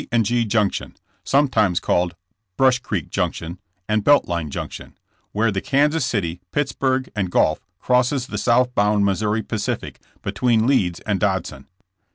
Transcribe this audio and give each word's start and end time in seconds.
& 0.01 0.01
G, 0.11 0.47
Junction/' 0.47 0.95
sometimes 1.23 1.79
called 1.79 2.15
Brush 2.57 2.79
Creek 2.79 3.11
junction 3.11 3.59
and 3.87 4.03
Belt 4.03 4.27
Line 4.27 4.49
junction, 4.49 4.97
where 5.31 5.51
the 5.51 5.61
Kansas 5.61 6.03
City, 6.03 6.41
Pitts 6.51 6.71
burg 6.71 7.11
& 7.19 7.29
Gulf 7.29 7.59
crosses 7.79 8.25
the 8.25 8.39
southbound 8.39 9.05
Missouri 9.05 9.43
Pacific, 9.43 9.99
between 10.23 10.65
Leeds 10.65 11.01
and 11.01 11.19
Dodson. 11.19 11.67